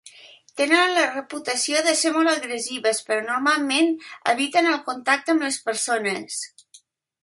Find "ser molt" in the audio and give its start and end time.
1.99-2.33